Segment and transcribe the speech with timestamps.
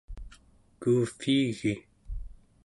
[0.79, 1.73] kuuvviigi